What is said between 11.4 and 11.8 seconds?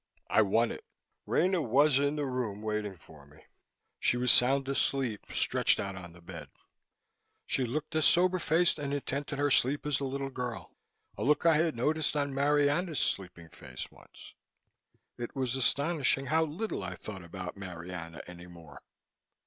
I had